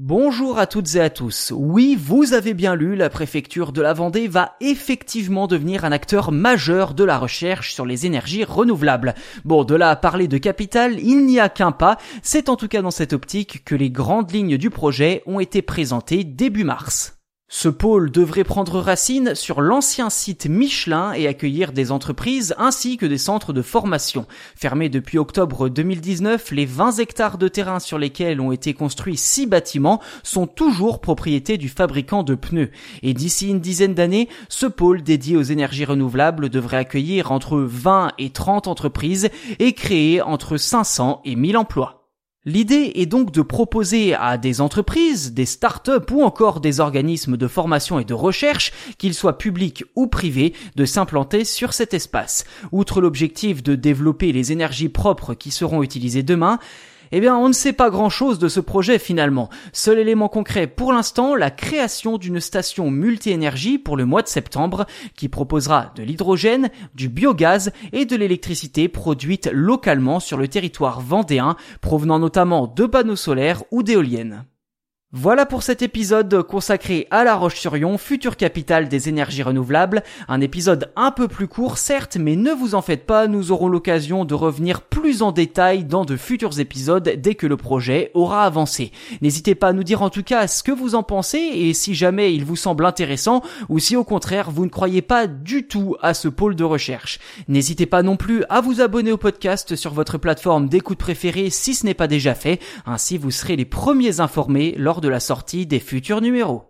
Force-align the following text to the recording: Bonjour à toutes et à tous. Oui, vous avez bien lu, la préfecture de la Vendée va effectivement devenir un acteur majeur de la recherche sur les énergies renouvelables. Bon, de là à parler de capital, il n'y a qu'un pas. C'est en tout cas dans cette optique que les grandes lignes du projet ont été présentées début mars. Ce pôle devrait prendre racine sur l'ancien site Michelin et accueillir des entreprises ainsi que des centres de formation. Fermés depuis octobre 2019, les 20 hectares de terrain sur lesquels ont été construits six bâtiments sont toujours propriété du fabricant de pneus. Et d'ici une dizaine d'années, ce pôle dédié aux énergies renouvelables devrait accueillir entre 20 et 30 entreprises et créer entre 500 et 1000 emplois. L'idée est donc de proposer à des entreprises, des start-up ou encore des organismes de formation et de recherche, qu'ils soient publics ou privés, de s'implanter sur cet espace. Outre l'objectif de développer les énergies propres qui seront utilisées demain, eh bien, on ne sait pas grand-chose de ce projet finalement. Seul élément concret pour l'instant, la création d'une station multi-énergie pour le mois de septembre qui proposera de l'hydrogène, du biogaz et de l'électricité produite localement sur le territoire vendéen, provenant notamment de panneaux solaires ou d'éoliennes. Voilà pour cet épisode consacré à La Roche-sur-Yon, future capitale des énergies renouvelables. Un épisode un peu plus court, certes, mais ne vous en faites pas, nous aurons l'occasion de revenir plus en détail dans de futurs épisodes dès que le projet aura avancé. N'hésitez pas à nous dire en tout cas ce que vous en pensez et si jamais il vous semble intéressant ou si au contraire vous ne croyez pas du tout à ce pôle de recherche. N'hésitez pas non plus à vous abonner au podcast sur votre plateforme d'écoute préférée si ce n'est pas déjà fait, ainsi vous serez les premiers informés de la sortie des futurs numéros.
Bonjour 0.00 0.60
à 0.60 0.68
toutes 0.68 0.94
et 0.94 1.00
à 1.00 1.10
tous. 1.10 1.52
Oui, 1.52 1.98
vous 2.00 2.32
avez 2.32 2.54
bien 2.54 2.76
lu, 2.76 2.94
la 2.94 3.10
préfecture 3.10 3.72
de 3.72 3.82
la 3.82 3.94
Vendée 3.94 4.28
va 4.28 4.54
effectivement 4.60 5.48
devenir 5.48 5.84
un 5.84 5.90
acteur 5.90 6.30
majeur 6.30 6.94
de 6.94 7.02
la 7.02 7.18
recherche 7.18 7.74
sur 7.74 7.84
les 7.84 8.06
énergies 8.06 8.44
renouvelables. 8.44 9.16
Bon, 9.44 9.64
de 9.64 9.74
là 9.74 9.90
à 9.90 9.96
parler 9.96 10.28
de 10.28 10.38
capital, 10.38 11.00
il 11.00 11.26
n'y 11.26 11.40
a 11.40 11.48
qu'un 11.48 11.72
pas. 11.72 11.98
C'est 12.22 12.48
en 12.48 12.54
tout 12.54 12.68
cas 12.68 12.80
dans 12.80 12.92
cette 12.92 13.12
optique 13.12 13.64
que 13.64 13.74
les 13.74 13.90
grandes 13.90 14.30
lignes 14.30 14.56
du 14.56 14.70
projet 14.70 15.24
ont 15.26 15.40
été 15.40 15.62
présentées 15.62 16.22
début 16.22 16.62
mars. 16.62 17.17
Ce 17.50 17.70
pôle 17.70 18.10
devrait 18.10 18.44
prendre 18.44 18.78
racine 18.78 19.34
sur 19.34 19.62
l'ancien 19.62 20.10
site 20.10 20.46
Michelin 20.46 21.14
et 21.14 21.26
accueillir 21.26 21.72
des 21.72 21.90
entreprises 21.90 22.54
ainsi 22.58 22.98
que 22.98 23.06
des 23.06 23.16
centres 23.16 23.54
de 23.54 23.62
formation. 23.62 24.26
Fermés 24.54 24.90
depuis 24.90 25.16
octobre 25.16 25.70
2019, 25.70 26.50
les 26.50 26.66
20 26.66 26.98
hectares 26.98 27.38
de 27.38 27.48
terrain 27.48 27.80
sur 27.80 27.96
lesquels 27.96 28.42
ont 28.42 28.52
été 28.52 28.74
construits 28.74 29.16
six 29.16 29.46
bâtiments 29.46 30.02
sont 30.22 30.46
toujours 30.46 31.00
propriété 31.00 31.56
du 31.56 31.70
fabricant 31.70 32.22
de 32.22 32.34
pneus. 32.34 32.70
Et 33.02 33.14
d'ici 33.14 33.48
une 33.48 33.60
dizaine 33.60 33.94
d'années, 33.94 34.28
ce 34.50 34.66
pôle 34.66 35.02
dédié 35.02 35.38
aux 35.38 35.42
énergies 35.42 35.86
renouvelables 35.86 36.50
devrait 36.50 36.76
accueillir 36.76 37.32
entre 37.32 37.56
20 37.58 38.12
et 38.18 38.28
30 38.28 38.68
entreprises 38.68 39.30
et 39.58 39.72
créer 39.72 40.20
entre 40.20 40.58
500 40.58 41.22
et 41.24 41.34
1000 41.34 41.56
emplois. 41.56 41.97
L'idée 42.48 42.92
est 42.94 43.04
donc 43.04 43.30
de 43.30 43.42
proposer 43.42 44.14
à 44.14 44.38
des 44.38 44.62
entreprises, 44.62 45.34
des 45.34 45.44
start-up 45.44 46.10
ou 46.10 46.22
encore 46.22 46.60
des 46.60 46.80
organismes 46.80 47.36
de 47.36 47.46
formation 47.46 47.98
et 47.98 48.06
de 48.06 48.14
recherche, 48.14 48.72
qu'ils 48.96 49.12
soient 49.12 49.36
publics 49.36 49.84
ou 49.96 50.06
privés, 50.06 50.54
de 50.74 50.86
s'implanter 50.86 51.44
sur 51.44 51.74
cet 51.74 51.92
espace. 51.92 52.46
Outre 52.72 53.02
l'objectif 53.02 53.62
de 53.62 53.74
développer 53.74 54.32
les 54.32 54.50
énergies 54.50 54.88
propres 54.88 55.34
qui 55.34 55.50
seront 55.50 55.82
utilisées 55.82 56.22
demain, 56.22 56.58
eh 57.12 57.20
bien, 57.20 57.36
on 57.36 57.48
ne 57.48 57.52
sait 57.52 57.72
pas 57.72 57.90
grand-chose 57.90 58.38
de 58.38 58.48
ce 58.48 58.60
projet 58.60 58.98
finalement. 58.98 59.48
Seul 59.72 59.98
élément 59.98 60.28
concret 60.28 60.66
pour 60.66 60.92
l'instant, 60.92 61.34
la 61.34 61.50
création 61.50 62.18
d'une 62.18 62.40
station 62.40 62.90
multi-énergie 62.90 63.78
pour 63.78 63.96
le 63.96 64.04
mois 64.04 64.22
de 64.22 64.28
septembre 64.28 64.86
qui 65.16 65.28
proposera 65.28 65.92
de 65.96 66.02
l'hydrogène, 66.02 66.70
du 66.94 67.08
biogaz 67.08 67.72
et 67.92 68.04
de 68.04 68.16
l'électricité 68.16 68.88
produite 68.88 69.48
localement 69.52 70.20
sur 70.20 70.36
le 70.36 70.48
territoire 70.48 71.00
vendéen, 71.00 71.56
provenant 71.80 72.18
notamment 72.18 72.66
de 72.66 72.86
panneaux 72.86 73.16
solaires 73.16 73.62
ou 73.70 73.82
d'éoliennes. 73.82 74.44
Voilà 75.14 75.46
pour 75.46 75.62
cet 75.62 75.80
épisode 75.80 76.42
consacré 76.42 77.08
à 77.10 77.24
La 77.24 77.34
Roche-sur-Yon, 77.34 77.96
future 77.96 78.36
capitale 78.36 78.90
des 78.90 79.08
énergies 79.08 79.42
renouvelables. 79.42 80.02
Un 80.28 80.42
épisode 80.42 80.92
un 80.96 81.12
peu 81.12 81.28
plus 81.28 81.48
court, 81.48 81.78
certes, 81.78 82.18
mais 82.18 82.36
ne 82.36 82.52
vous 82.52 82.74
en 82.74 82.82
faites 82.82 83.06
pas, 83.06 83.26
nous 83.26 83.50
aurons 83.50 83.68
l'occasion 83.68 84.26
de 84.26 84.34
revenir 84.34 84.82
plus 84.82 85.22
en 85.22 85.32
détail 85.32 85.84
dans 85.84 86.04
de 86.04 86.18
futurs 86.18 86.60
épisodes 86.60 87.10
dès 87.16 87.36
que 87.36 87.46
le 87.46 87.56
projet 87.56 88.10
aura 88.12 88.44
avancé. 88.44 88.92
N'hésitez 89.22 89.54
pas 89.54 89.68
à 89.68 89.72
nous 89.72 89.82
dire 89.82 90.02
en 90.02 90.10
tout 90.10 90.22
cas 90.22 90.46
ce 90.46 90.62
que 90.62 90.72
vous 90.72 90.94
en 90.94 91.02
pensez 91.02 91.38
et 91.38 91.72
si 91.72 91.94
jamais 91.94 92.34
il 92.34 92.44
vous 92.44 92.56
semble 92.56 92.84
intéressant 92.84 93.40
ou 93.70 93.78
si 93.78 93.96
au 93.96 94.04
contraire 94.04 94.50
vous 94.50 94.66
ne 94.66 94.70
croyez 94.70 95.00
pas 95.00 95.26
du 95.26 95.66
tout 95.66 95.96
à 96.02 96.12
ce 96.12 96.28
pôle 96.28 96.54
de 96.54 96.64
recherche. 96.64 97.18
N'hésitez 97.48 97.86
pas 97.86 98.02
non 98.02 98.18
plus 98.18 98.44
à 98.50 98.60
vous 98.60 98.82
abonner 98.82 99.12
au 99.12 99.16
podcast 99.16 99.74
sur 99.74 99.94
votre 99.94 100.18
plateforme 100.18 100.68
d'écoute 100.68 100.98
préférée 100.98 101.48
si 101.48 101.72
ce 101.72 101.86
n'est 101.86 101.94
pas 101.94 102.08
déjà 102.08 102.34
fait, 102.34 102.60
ainsi 102.84 103.16
vous 103.16 103.30
serez 103.30 103.56
les 103.56 103.64
premiers 103.64 104.20
informés 104.20 104.74
de 105.00 105.08
la 105.08 105.20
sortie 105.20 105.66
des 105.66 105.80
futurs 105.80 106.20
numéros. 106.20 106.67